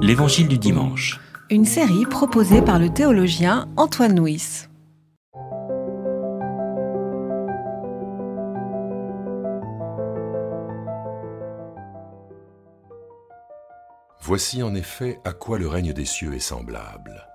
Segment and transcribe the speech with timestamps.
[0.00, 1.20] L'Évangile du dimanche.
[1.50, 4.66] Une série proposée par le théologien Antoine Nuis.
[14.20, 17.26] Voici en effet à quoi le règne des cieux est semblable.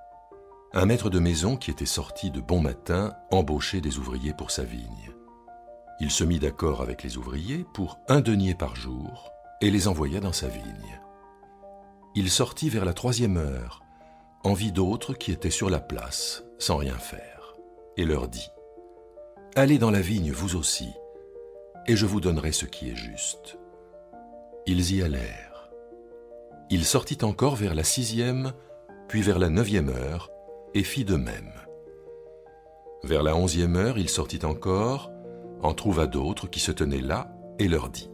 [0.73, 4.63] Un maître de maison qui était sorti de bon matin embauchait des ouvriers pour sa
[4.63, 5.11] vigne.
[5.99, 9.31] Il se mit d'accord avec les ouvriers pour un denier par jour
[9.61, 11.02] et les envoya dans sa vigne.
[12.15, 13.81] Il sortit vers la troisième heure,
[14.43, 17.55] en vit d'autres qui étaient sur la place, sans rien faire,
[17.97, 18.49] et leur dit,
[19.55, 20.89] Allez dans la vigne vous aussi,
[21.87, 23.57] et je vous donnerai ce qui est juste.
[24.67, 25.71] Ils y allèrent.
[26.69, 28.53] Il sortit encore vers la sixième,
[29.07, 30.29] puis vers la neuvième heure,
[30.75, 31.51] et fit de même.
[33.03, 35.11] Vers la onzième heure, il sortit encore,
[35.61, 38.09] en trouva d'autres qui se tenaient là, et leur dit,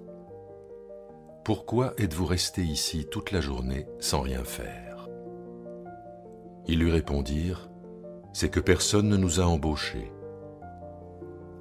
[1.44, 5.08] Pourquoi êtes-vous restés ici toute la journée sans rien faire?
[6.68, 7.70] Ils lui répondirent,
[8.32, 10.12] C'est que personne ne nous a embauchés.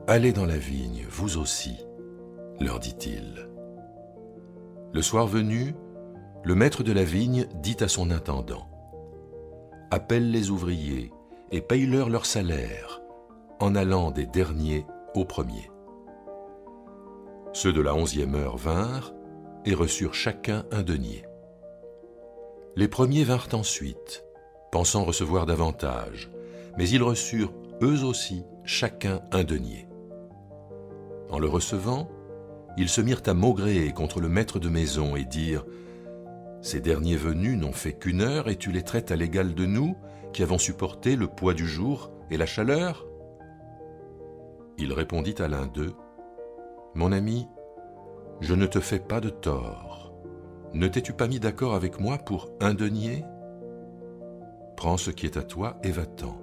[0.07, 1.79] Allez dans la vigne, vous aussi,
[2.61, 3.49] leur dit-il.
[4.93, 5.75] Le soir venu,
[6.45, 8.69] le maître de la vigne dit à son intendant,
[9.91, 11.11] Appelle les ouvriers
[11.51, 13.01] et paye-leur leur salaire,
[13.61, 15.71] en allant des derniers aux premiers.
[17.55, 19.15] Ceux de la onzième heure vinrent
[19.75, 21.25] reçurent chacun un denier.
[22.77, 24.25] Les premiers vinrent ensuite,
[24.71, 26.31] pensant recevoir davantage,
[26.77, 27.53] mais ils reçurent
[27.83, 29.89] eux aussi chacun un denier.
[31.31, 32.09] En le recevant,
[32.77, 35.67] ils se mirent à maugréer contre le maître de maison et dirent
[36.63, 39.97] Ces derniers venus n'ont fait qu'une heure et tu les traites à l'égal de nous,
[40.33, 43.07] qui avons supporté le poids du jour et la chaleur?
[44.79, 45.95] Il répondit à l'un d'eux
[46.95, 47.49] Mon ami,
[48.41, 50.13] je ne te fais pas de tort.
[50.73, 53.25] Ne t'es-tu pas mis d'accord avec moi pour un denier?
[54.77, 56.37] Prends ce qui est à toi et va-t'en.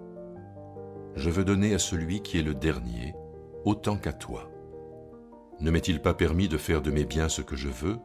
[1.15, 3.15] Je veux donner à celui qui est le dernier
[3.63, 4.49] autant qu'à toi.
[5.59, 7.97] Ne m'est-il pas permis de faire de mes biens ce que je veux?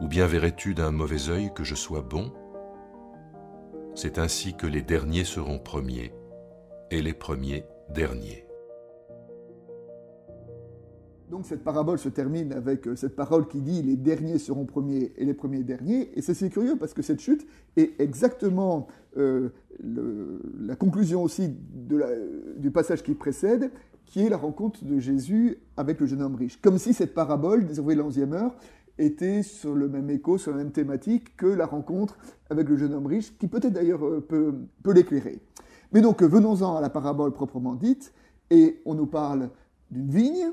[0.00, 2.32] Ou bien verrais-tu d'un mauvais œil que je sois bon?
[3.94, 6.12] C'est ainsi que les derniers seront premiers,
[6.90, 8.46] et les premiers derniers.
[11.32, 15.14] Donc cette parabole se termine avec euh, cette parole qui dit les derniers seront premiers
[15.16, 16.10] et les premiers derniers.
[16.14, 17.46] Et c'est curieux parce que cette chute
[17.78, 19.48] est exactement euh,
[19.80, 21.56] la conclusion aussi
[21.88, 22.08] la,
[22.58, 23.70] du passage qui précède,
[24.04, 26.60] qui est la rencontre de Jésus avec le jeune homme riche.
[26.60, 28.54] Comme si cette parabole ouvriers de l'onzième heure
[28.98, 32.18] était sur le même écho, sur la même thématique que la rencontre
[32.50, 35.38] avec le jeune homme riche, qui peut-être d'ailleurs euh, peut, peut l'éclairer.
[35.92, 38.12] Mais donc venons-en à la parabole proprement dite,
[38.50, 39.48] et on nous parle
[39.90, 40.52] d'une vigne,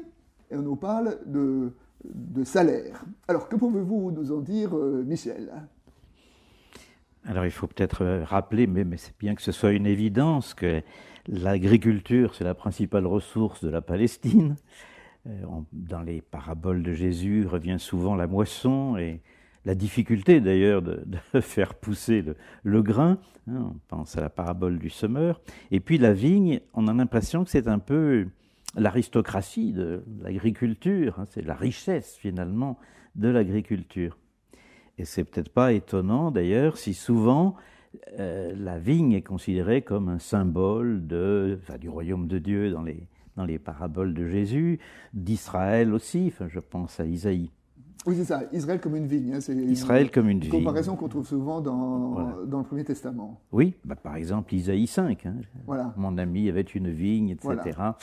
[0.52, 1.74] et on nous parle de,
[2.04, 3.04] de salaire.
[3.28, 5.52] Alors, que pouvez-vous nous en dire, euh, Michel?
[7.26, 10.82] Alors, il faut peut-être rappeler, mais, c'est bien que ce soit une évidence, que
[11.28, 14.56] l'agriculture, c'est la principale ressource de la Palestine.
[15.28, 15.44] Euh,
[15.74, 19.22] dans les paraboles de Jésus revient souvent la moisson et
[19.66, 21.04] la difficulté d'ailleurs de,
[21.42, 23.20] faire pousser le, le grain.
[23.50, 25.42] Hein, on pense à la parabole du semeur.
[25.72, 28.28] Et puis la vigne, on a l'impression que c'est un peu
[28.76, 32.80] l'aristocratie de l'agriculture, hein, c'est la richesse finalement
[33.16, 34.18] de l'agriculture.
[34.98, 37.56] Et c'est peut-être pas étonnant d'ailleurs si souvent
[38.20, 42.84] euh, la vigne est considérée comme un symbole de, enfin, du royaume de Dieu dans
[42.84, 44.80] les, dans les paraboles de Jésus,
[45.14, 47.50] d'Israël aussi, enfin, je pense à Isaïe.
[48.06, 49.34] Oui, c'est ça, Israël comme une vigne.
[49.34, 50.52] Hein, c'est Israël une, comme une, vigne.
[50.52, 52.36] comparaison qu'on trouve souvent dans, voilà.
[52.48, 53.42] dans le Premier Testament.
[53.52, 55.26] Oui, bah, par exemple Isaïe 5.
[55.26, 55.36] Hein.
[55.68, 55.94] Voilà.
[55.98, 57.58] Mon ami avait une vigne, etc.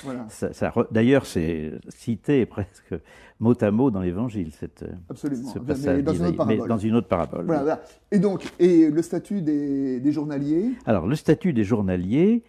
[0.04, 0.26] Voilà.
[0.28, 2.94] Ça, ça, D'ailleurs, c'est cité presque
[3.40, 5.48] mot à mot dans l'Évangile, cette, Absolument.
[5.48, 7.46] ce passage mais dans, une autre mais dans une autre parabole.
[7.46, 7.80] Voilà.
[8.12, 10.72] Et donc, et le statut des, des journaliers?
[10.84, 12.42] Alors, le statut des journaliers,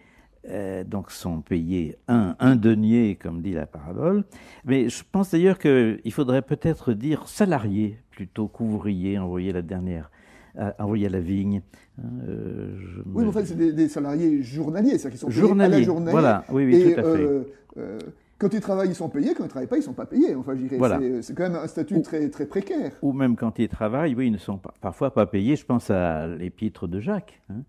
[0.48, 4.24] euh, donc sont payés un, un denier, comme dit la parabole.
[4.64, 10.10] Mais je pense d'ailleurs qu'il faudrait peut-être dire salariés plutôt qu'ouvriers, envoyés la dernière,
[10.58, 11.62] euh, à la vigne.
[12.00, 12.76] Euh,
[13.06, 15.78] oui, mais en fait, c'est des, des, salariés journaliers, c'est-à-dire qu'ils sont payés journaliers, à
[15.78, 16.10] la journée.
[16.10, 17.28] Voilà, oui, oui, et, tout à fait.
[17.76, 17.98] Euh,
[18.38, 19.34] quand ils travaillent, ils sont payés.
[19.34, 20.34] Quand ils ne travaillent pas, ils ne sont pas payés.
[20.34, 21.00] Enfin, je dirais, voilà.
[21.22, 22.92] c'est quand même un statut ou, très, très précaire.
[23.02, 25.54] Ou même quand ils travaillent, oui, ils ne sont pas, parfois pas payés.
[25.54, 27.40] Je pense à l'épître de Jacques.
[27.50, 27.62] Hein.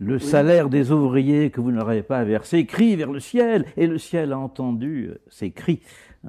[0.00, 0.20] Le oui.
[0.20, 4.32] salaire des ouvriers que vous n'aurez pas versé crie vers le ciel, et le ciel
[4.32, 5.80] a entendu ces cris.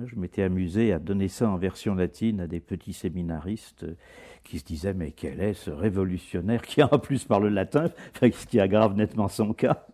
[0.05, 3.85] Je m'étais amusé à donner ça en version latine à des petits séminaristes
[4.43, 7.89] qui se disaient mais quel est ce révolutionnaire qui en plus parle latin,
[8.21, 9.87] ce qui aggrave nettement son cas.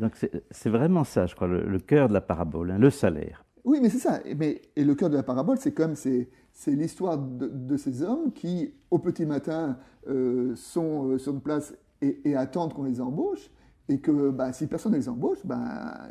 [0.00, 0.12] Donc
[0.50, 3.44] c'est vraiment ça, je crois, le, le cœur de la parabole, hein, le salaire.
[3.64, 4.20] Oui, mais c'est ça.
[4.36, 8.32] Mais, et le cœur de la parabole, c'est comme c'est c'est l'histoire de, ces hommes
[8.32, 9.76] qui, au petit matin,
[10.08, 11.74] euh, sont euh, sur une place
[12.24, 13.50] et, attendent qu'on les embauche,
[13.88, 16.08] et que bah, si personne ne les embauche, bah,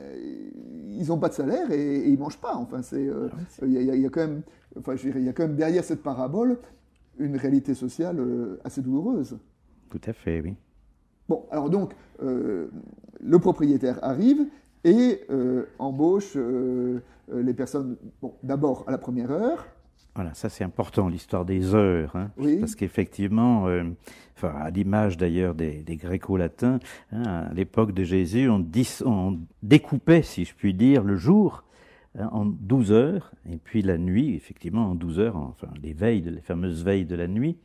[0.90, 2.56] ils n'ont pas de salaire et, ils ne mangent pas.
[2.56, 3.10] Enfin, c'est,
[3.64, 4.42] il y, a quand même,
[4.78, 6.58] enfin, je il y a quand même derrière cette parabole
[7.18, 8.20] une réalité sociale
[8.64, 9.38] assez douloureuse.
[9.90, 10.56] Tout à fait, oui.
[11.30, 14.46] Bon, alors donc, le propriétaire arrive
[14.84, 15.22] et
[15.80, 16.38] embauche
[17.32, 19.66] les personnes, bon, d'abord à la première heure,
[20.16, 22.30] voilà, ça c'est important, l'histoire des heures, hein,
[22.60, 23.84] parce qu'effectivement, euh,
[24.38, 26.80] enfin, à l'image d'ailleurs des, des gréco-latins,
[27.12, 28.64] hein, à l'époque de Jésus, on,
[29.06, 31.64] on, découpait, si je puis dire, le jour
[32.20, 36.22] hein, en 12 heures, et puis la nuit, effectivement, en 12 heures, enfin les veilles,
[36.22, 37.58] les fameuses veilles de la nuit.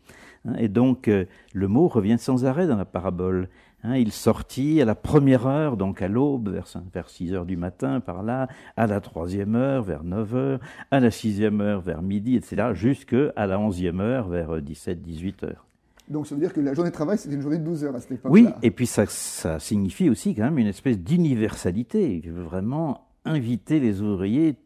[0.58, 3.48] Et donc euh, le mot revient sans arrêt dans la parabole.
[3.84, 7.56] Hein, il sortit à la première heure, donc à l'aube, vers, vers 6 heures du
[7.56, 10.60] matin, par là, à la troisième heure, vers 9 heures,
[10.90, 15.64] à la sixième heure, vers midi, etc., jusqu'à la onzième heure, vers 17, 18 heures.
[16.08, 17.94] Donc ça veut dire que la journée de travail, c'était une journée de 12 heures
[17.94, 18.30] à cette époque-là.
[18.32, 24.00] Oui, et puis ça, ça signifie aussi quand même une espèce d'universalité, vraiment inviter les
[24.00, 24.56] ouvriers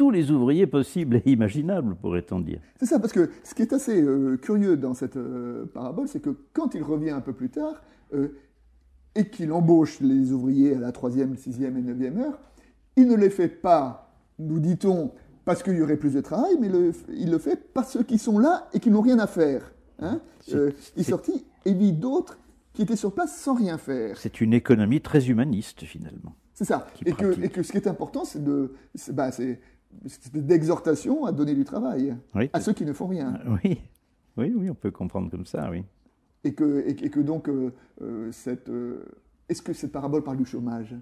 [0.00, 2.58] tous les ouvriers possibles et imaginables, pourrait-on dire.
[2.78, 6.20] C'est ça, parce que ce qui est assez euh, curieux dans cette euh, parabole, c'est
[6.20, 7.74] que quand il revient un peu plus tard,
[8.14, 8.28] euh,
[9.14, 12.38] et qu'il embauche les ouvriers à la troisième, sixième et neuvième heure,
[12.96, 15.12] il ne les fait pas, nous dit-on,
[15.44, 16.68] parce qu'il y aurait plus de travail, mais
[17.12, 19.72] il le fait parce qu'ils sont là et qu'ils n'ont rien à faire.
[19.98, 20.20] Hein
[20.52, 22.38] euh, il sortit et vit d'autres
[22.72, 24.16] qui étaient sur place sans rien faire.
[24.18, 26.34] C'est une économie très humaniste finalement.
[26.54, 26.86] C'est ça.
[27.04, 28.74] Et que, et que, ce qui est important, c'est de,
[29.12, 29.30] bah,
[30.34, 32.14] d'exhortation à donner du travail
[32.52, 33.38] à ceux qui ne font rien.
[33.64, 33.80] Oui.
[34.36, 35.84] oui, oui, on peut comprendre comme ça, oui
[36.44, 37.72] et que, et, que donc, euh,
[38.02, 39.04] euh, cette, euh,
[39.48, 40.94] est-ce que cette parabole parle du chômage?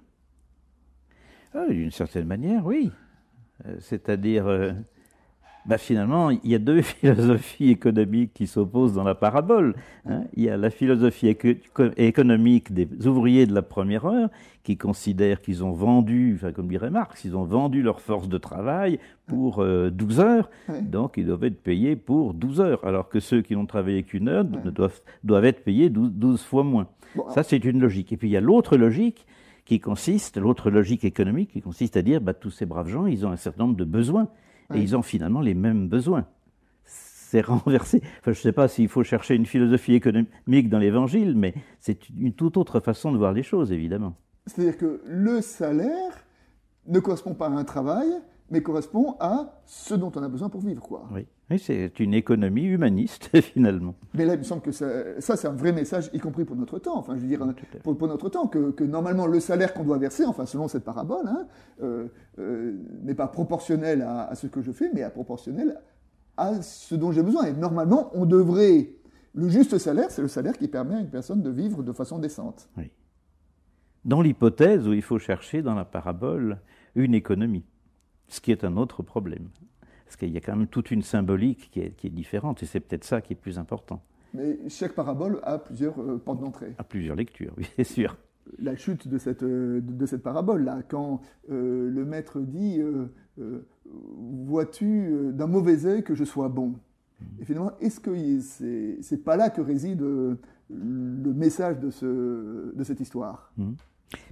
[1.54, 2.90] Ah, D'une certaine manière, oui.
[3.80, 4.74] C'est-à-dire,
[5.66, 9.74] bah, finalement, il y a deux philosophies économiques qui s'opposent dans la parabole.
[10.06, 10.22] Hein.
[10.34, 11.36] Il y a la philosophie
[11.96, 14.30] économique des ouvriers de la première heure,
[14.62, 18.36] qui considèrent qu'ils ont vendu, enfin, comme dirait Marx, ils ont vendu leur force de
[18.36, 20.50] travail pour 12 heures,
[20.82, 24.28] donc ils doivent être payés pour 12 heures, alors que ceux qui n'ont travaillé qu'une
[24.28, 26.86] heure doivent, doivent être payés 12, fois moins.
[27.30, 28.12] Ça, c'est une logique.
[28.12, 29.26] Et puis il y a l'autre logique
[29.64, 33.26] qui consiste, l'autre logique économique qui consiste à dire, bah, tous ces braves gens, ils
[33.26, 34.28] ont un certain nombre de besoins
[34.74, 36.26] et ils ont finalement les mêmes besoins.
[36.84, 38.02] C'est renversé.
[38.20, 42.08] Enfin, je ne sais pas s'il faut chercher une philosophie économique dans l'Évangile, mais c'est
[42.10, 44.14] une toute autre façon de voir les choses, évidemment.
[44.46, 46.24] C'est-à-dire que le salaire
[46.86, 48.08] ne correspond pas à un travail,
[48.50, 50.82] mais correspond à ce dont on a besoin pour vivre.
[50.82, 51.06] Quoi.
[51.12, 53.94] Oui, oui c'est une économie humaniste, finalement.
[54.14, 54.86] Mais là, il me semble que ça,
[55.18, 56.98] c'est un vrai message, y compris pour notre temps.
[56.98, 57.40] Enfin, je veux dire,
[57.82, 61.46] pour, notre temps, que, normalement, le salaire qu'on doit verser, enfin, selon cette parabole, hein,
[61.82, 62.08] euh,
[62.38, 65.80] euh, n'est pas proportionnel à, ce que je fais, mais à proportionnel
[66.36, 67.44] à ce dont j'ai besoin.
[67.46, 68.90] Et normalement, on devrait...
[69.34, 72.18] Le juste salaire, c'est le salaire qui permet à une personne de vivre de façon
[72.18, 72.68] décente.
[72.76, 72.90] Oui.
[74.04, 76.58] Dans l'hypothèse où il faut chercher dans la parabole
[76.94, 77.64] une économie
[78.28, 79.48] ce qui est un autre problème.
[80.08, 82.66] Parce qu'il y a quand même toute une symbolique qui est, qui est différente, et
[82.66, 84.00] c'est peut-être ça qui est plus important.
[84.32, 86.74] Mais chaque parabole a plusieurs euh, portes d'entrée.
[86.78, 88.16] A plusieurs lectures, oui, c'est sûr.
[88.58, 91.20] La chute de cette, euh, de cette parabole-là, quand
[91.50, 92.80] euh, le maître dit
[93.36, 96.72] Vois-tu d'un mauvais œil que je sois bon?
[97.38, 98.14] Et finalement, est-ce que
[99.02, 103.52] c'est pas là que réside le message de, ce, de cette histoire?
[103.58, 103.72] Mmh.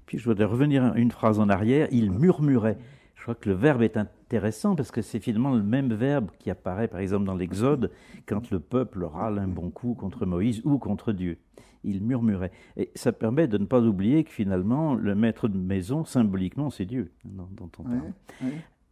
[0.07, 2.79] Puis je voudrais revenir une phrase en arrière il murmurait.
[3.27, 6.49] Je crois que le verbe est intéressant parce que c'est finalement le même verbe qui
[6.49, 7.91] apparaît par exemple dans l'Exode
[8.25, 11.37] quand le peuple râle un bon coup contre Moïse ou contre Dieu.
[11.83, 12.53] Il murmurait.
[12.77, 16.85] Et ça permet de ne pas oublier que finalement le maître de maison, symboliquement, c'est
[16.85, 18.13] Dieu dont, on parle.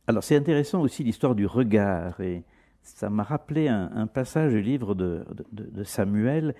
[0.08, 2.42] Alors c'est intéressant aussi l'histoire du regard et
[2.82, 6.56] ça m'a rappelé un, passage du livre de, de Samuel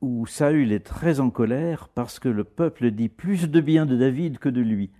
[0.00, 3.96] où Saül est très en colère parce que le peuple dit plus de bien de
[3.96, 4.90] David que de lui.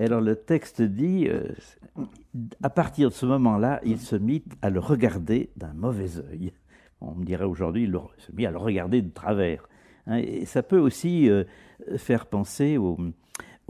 [0.00, 1.42] Alors le texte dit, euh,
[2.62, 6.52] à partir de ce moment-là, il se mit à le regarder d'un mauvais œil.
[7.00, 9.68] On me dirait aujourd'hui, il se mit à le regarder de travers.
[10.06, 10.18] Hein.
[10.18, 11.44] et ça peut aussi euh,
[11.96, 12.96] faire penser au,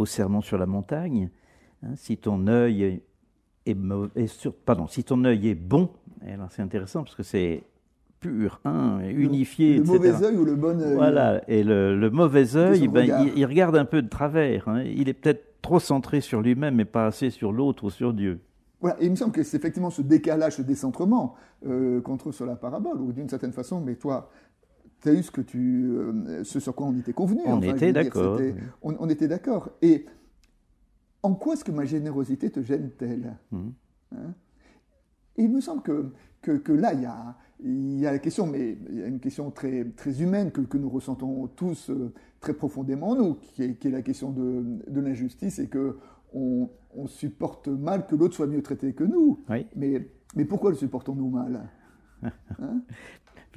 [0.04, 1.30] serment sur la montagne.
[1.82, 1.94] Hein.
[1.96, 3.00] si ton œil
[3.64, 3.76] est,
[4.64, 5.90] pardon, si ton œil est bon,
[6.50, 7.62] c'est intéressant parce que c'est
[8.20, 9.78] pur, hein, unifié.
[9.78, 13.44] Le, mauvais œil ou le bon œil Voilà, et le, mauvais œil, ben, il, il,
[13.44, 14.66] regarde un peu de travers.
[14.84, 18.40] il est peut-être trop centré sur lui-même et pas assez sur l'autre ou sur Dieu.
[18.80, 21.34] Voilà, et il me semble que c'est effectivement ce décalage, ce décentrement
[21.66, 24.30] euh, qu'on trouve sur la parabole, ou d'une certaine façon, mais toi,
[25.00, 27.40] tu as eu ce, que tu, euh, ce sur quoi on était convenu.
[27.46, 28.40] On était d'accord.
[28.82, 29.70] On, était d'accord.
[29.82, 30.06] Et
[31.24, 33.36] en quoi est-ce que ma générosité te gêne-t-elle?
[33.50, 33.70] Hmm.
[34.14, 34.34] hein?
[35.36, 38.46] Et il me semble que, que, là, il y, a, il y a la question,
[38.46, 42.12] mais il y a une question très, très humaine que, que nous ressentons tous euh,
[42.40, 45.96] très profondément, nous, qui est, qui est la question de, de l'injustice et que
[46.34, 49.42] on, on, supporte mal que l'autre soit mieux traité que nous.
[49.48, 49.66] Oui.
[49.74, 51.70] Mais, mais pourquoi le supportons-nous mal
[52.22, 52.30] hein?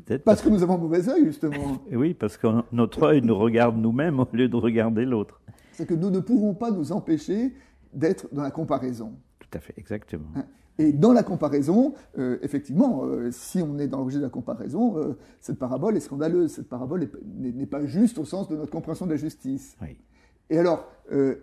[0.06, 1.84] Peut-être parce, que nous avons mauvais œil, justement.
[1.92, 5.42] Oui, parce que notre œil nous regarde nous-mêmes au lieu de regarder l'autre.
[5.74, 7.54] C'est que nous ne pouvons pas nous empêcher
[7.94, 9.14] d'être dans la comparaison.
[9.40, 10.30] Tout à fait, exactement.
[10.36, 10.46] Hein?
[10.80, 14.98] Et dans la comparaison, euh, effectivement, euh, si on est dans l'objet de la comparaison,
[14.98, 16.54] euh, cette parabole est scandaleuse.
[16.54, 19.76] Cette parabole n'est pas juste au sens de notre compréhension de la justice.
[19.82, 20.00] Oui.
[20.50, 20.88] Et alors,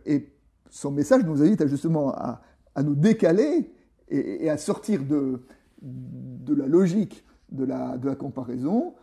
[0.04, 0.32] et
[0.68, 2.40] son message nous invite justement à,
[2.82, 3.70] nous décaler
[4.08, 5.42] et, à sortir de,
[5.80, 8.94] de la logique de la, de la comparaison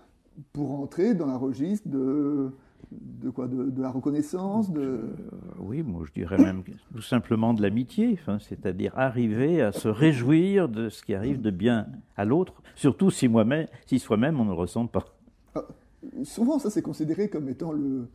[0.52, 2.52] pour entrer dans la registre de,
[3.02, 4.82] de quoi de, la reconnaissance de...
[4.82, 5.16] Euh,
[5.60, 6.64] oui, moi je dirais même
[6.96, 11.88] tout simplement de l'amitié, c'est-à-dire arriver à se réjouir de ce qui arrive de bien
[12.16, 15.06] à l'autre, surtout si, moi-même, si soi-même on ne le ressent pas.
[15.56, 15.66] Ah,
[16.24, 18.08] souvent, ça c'est considéré comme étant le,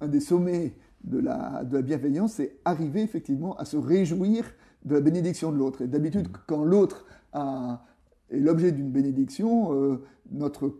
[0.00, 4.44] un des sommets de la, de la bienveillance, c'est arriver effectivement à se réjouir
[4.84, 5.82] de la bénédiction de l'autre.
[5.82, 6.32] Et d'habitude, mm.
[6.46, 10.74] quand l'autre est l'objet d'une bénédiction, euh, notre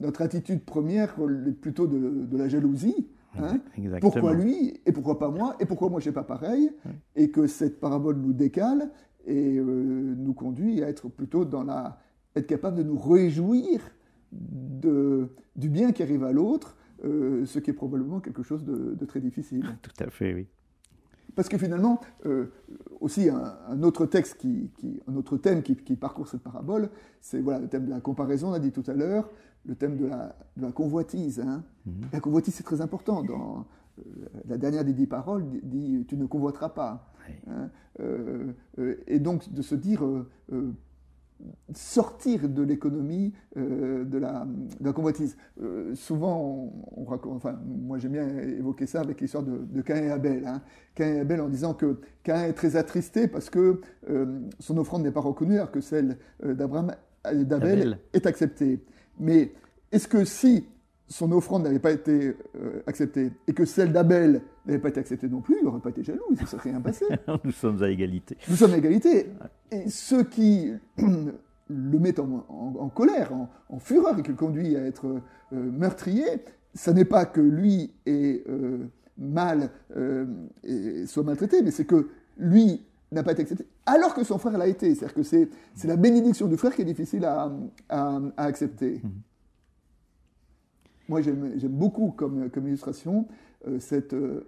[0.00, 1.14] notre attitude première
[1.46, 3.08] est plutôt de, la jalousie.
[3.38, 3.60] Hein.
[4.00, 6.70] pourquoi lui et pourquoi pas moi et pourquoi moi je n'ai pas pareil
[7.14, 8.90] et que cette parabole nous décale
[9.26, 9.64] et euh,
[10.16, 11.98] nous conduit à être plutôt dans la
[12.34, 13.80] être capable de nous réjouir
[14.32, 18.94] de, du bien qui arrive à l'autre, euh, ce qui est probablement quelque chose de,
[18.94, 19.64] de, très difficile.
[19.82, 20.46] Tout à fait, oui.
[21.34, 22.46] Parce que finalement, euh,
[23.00, 24.72] aussi un, autre texte, qui,
[25.06, 26.90] un autre thème qui, parcourt cette parabole,
[27.20, 29.30] c'est voilà, le thème de la comparaison, on a dit tout à l'heure,
[29.64, 31.40] le thème de la, de la convoitise.
[31.40, 31.64] Hein.
[31.86, 32.08] Mhm.
[32.12, 33.22] La convoitise, c'est très important.
[33.22, 33.66] Dans
[33.98, 34.02] euh,
[34.48, 37.12] la dernière des dix paroles, dit Tu ne convoiteras pas.
[37.48, 37.70] Hein.
[38.00, 38.52] Euh,
[39.06, 40.02] et donc, de se dire
[41.74, 44.46] sortir de l'économie euh, de, la,
[44.92, 45.36] convoitise.
[45.62, 50.10] Euh, souvent, on, enfin, moi j'aime bien évoquer ça avec l'histoire de, de, Cain et
[50.10, 50.46] Abel.
[50.46, 50.62] Hein.
[50.94, 55.02] Cain et Abel en disant que Cain est très attristé parce que euh, son offrande
[55.02, 58.82] n'est pas reconnue alors que celle d'Abraham d'Abel est acceptée.
[59.18, 59.52] Mais
[59.92, 60.66] est-ce que si
[61.08, 65.28] son offrande n'avait pas été euh, acceptée et que celle d'Abel n'avait pas été acceptée
[65.28, 67.06] non plus, il n'aurait pas été jaloux, il ne serait rien passé.
[67.44, 68.36] Nous sommes à égalité.
[68.48, 69.26] Nous sommes à égalité.
[69.70, 73.32] Et ce qui le met en, colère,
[73.68, 75.20] en, fureur et qui le conduit à être euh,
[75.52, 76.26] meurtrier,
[76.74, 79.70] ce n'est pas que lui est euh, mal
[80.64, 84.58] et soit maltraité, mais c'est que lui n'a pas été accepté, alors que son frère
[84.58, 84.94] l'a été.
[84.94, 85.48] C'est-à-dire que c'est
[85.84, 87.50] la bénédiction du frère qui est difficile à,
[88.36, 89.00] accepter.
[89.02, 89.08] Mmh.
[91.08, 93.26] Moi, j'aime beaucoup comme, comme illustration
[93.66, 94.46] euh, cette, euh,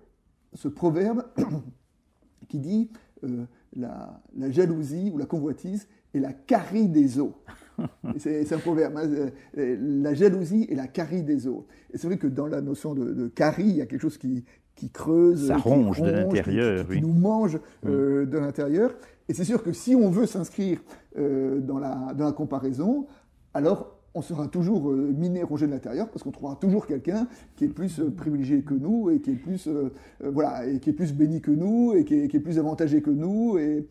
[0.54, 1.24] ce proverbe
[2.48, 2.90] qui dit
[3.24, 7.34] euh, la, la, jalousie ou la convoitise est la carie des eaux.
[8.18, 8.96] C'est un proverbe.
[8.98, 11.66] Hein, la jalousie est la carie des eaux.
[11.92, 14.18] Et c'est vrai que dans la notion de, de carie, il y a quelque chose
[14.18, 14.44] qui,
[14.80, 17.88] qui creuse, ça ronge, de l'intérieur, qui, nous mange mm.
[18.26, 18.92] de l'intérieur.
[19.28, 20.80] Et c'est sûr que si on veut s'inscrire
[21.16, 23.06] dans, la, dans la comparaison,
[23.54, 27.64] alors on sera toujours euh, miné, rongé de l'intérieur, parce qu'on trouvera toujours quelqu'un qui
[27.64, 30.94] est plus euh, privilégié que nous, et qui est plus, euh, voilà, et qui est
[30.94, 33.86] plus béni que nous, et qui est, plus avantagé que nous, et,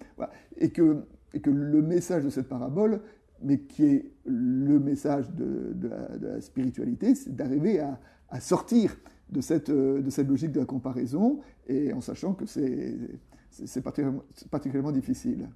[0.58, 1.03] et, que,
[1.34, 3.00] et que le message de cette parabole,
[3.41, 5.89] mais qui est le message de,
[6.22, 8.96] la, spiritualité, c'est d'arriver à, sortir
[9.32, 14.92] de cette, de cette logique de la comparaison, et en sachant que c'est particulièrement, particulièrement
[14.92, 15.50] difficile.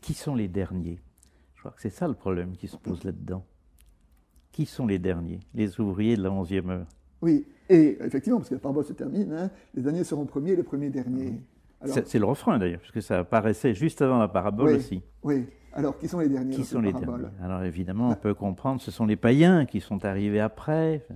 [0.00, 1.00] Qui sont les derniers?
[1.54, 3.44] Je crois que c'est ça le problème qui se pose là-dedans.
[4.50, 5.40] Qui sont les derniers?
[5.54, 6.86] Les ouvriers de la 11e heure.
[7.22, 10.64] Oui, et effectivement, parce que la parabole se termine, hein, les derniers seront premiers, les
[10.64, 11.40] premiers derniers.
[11.84, 15.02] C'est le refrain d'ailleurs, puisque ça apparaissait juste avant la parabole aussi.
[15.22, 17.28] Oui, alors qui sont les derniers Qui sont les derniers?
[17.40, 21.06] Alors évidemment, on peut comprendre, ce sont les païens qui sont arrivés après,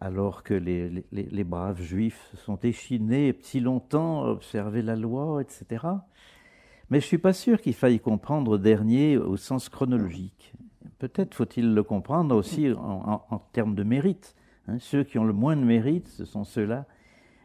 [0.00, 5.86] alors que les, braves juifs se sont échinés si longtemps à observer la loi, etc.
[6.90, 10.52] Mais je ne suis pas sûr qu'il faille comprendre dernier au sens chronologique.
[10.98, 14.34] Peut-être faut-il le comprendre aussi en, termes de mérite.
[14.68, 14.78] Hein.
[14.78, 16.86] Ceux qui ont le moins de mérite, ce sont ceux-là.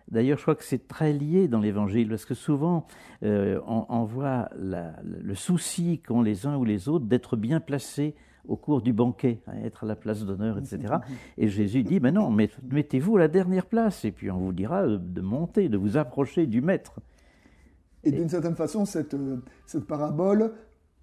[0.10, 2.86] D'ailleurs, je crois que c'est très lié dans l'Évangile, parce que souvent,
[3.24, 8.16] euh, on, voit le souci qu'ont les uns ou les autres d'être bien placés
[8.48, 10.96] au cours du banquet, hein, être à la place d'honneur, etc.
[11.38, 14.86] Et Jésus dit, mais non, mettez-vous à la dernière place, et puis on vous dira
[14.86, 17.00] de monter, de vous approcher du Maître.
[18.04, 20.52] Et, d'une certaine façon, cette, euh, cette parabole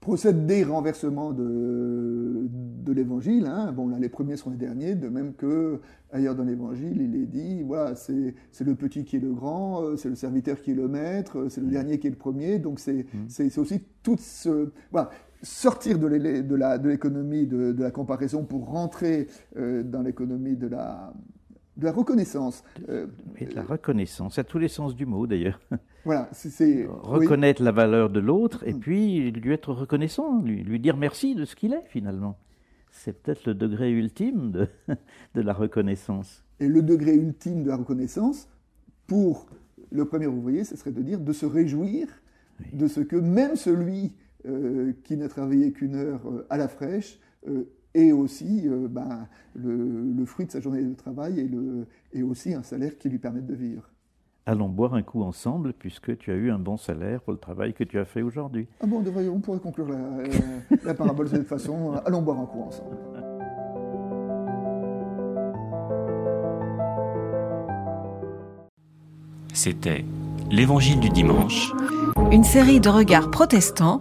[0.00, 3.46] procède des renversements de, de l'évangile.
[3.46, 3.72] Hein.
[3.72, 5.80] Bon, là, les premiers sont les derniers, de même que
[6.10, 9.96] ailleurs dans l'évangile, il est dit voilà, c'est le petit qui est le grand, euh,
[9.96, 12.58] c'est le serviteur qui est le maître, c'est le dernier qui est le premier.
[12.58, 13.28] Donc, c'est mm.
[13.28, 14.70] c'est aussi tout ce.
[14.90, 15.10] Voilà.
[15.42, 16.06] Sortir de
[16.88, 21.12] l'économie de, de, la comparaison pour rentrer dans l'économie de la,
[21.80, 22.62] de la reconnaissance.
[22.88, 23.06] Euh,
[23.40, 25.60] de la reconnaissance, à tous les sens du mot d'ailleurs.
[26.06, 28.80] Voilà, c'est reconnaître la valeur de l'autre et mm.
[28.80, 32.38] puis lui être reconnaissant, lui, lui dire merci de ce qu'il est finalement.
[32.90, 34.66] C'est peut-être le degré ultime de,
[35.34, 36.42] de, la reconnaissance.
[36.58, 38.48] Et le degré ultime de la reconnaissance,
[39.06, 39.44] pour
[39.92, 42.08] le premier ouvrier, ce serait de dire de se réjouir
[42.72, 44.08] de ce que même celui euh,
[45.04, 47.18] qui n'a travaillé qu'une heure euh, à la fraîche
[47.94, 52.54] et aussi euh, ben, le, fruit de sa journée de travail et, le, et aussi
[52.54, 53.90] un salaire qui lui permette de vivre.
[54.46, 57.74] Allons boire un coup ensemble puisque tu as eu un bon salaire pour le travail
[57.74, 58.66] que tu as fait aujourd'hui.
[58.80, 59.88] Ah bon, on pourrait conclure
[60.84, 61.92] la, parabole de cette façon.
[62.04, 62.96] Allons boire un coup ensemble.
[69.52, 70.04] C'était
[70.50, 71.72] L'Évangile du dimanche.
[72.32, 74.00] Une série de regards protestants.